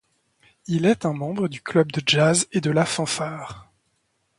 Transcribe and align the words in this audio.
Il 0.65 0.87
est 0.87 1.05
un 1.05 1.13
membre 1.13 1.47
du 1.47 1.61
club 1.61 1.91
de 1.91 2.01
jazz 2.03 2.47
et 2.53 2.59
de 2.59 2.71
la 2.71 2.85
fanfare. 2.87 3.69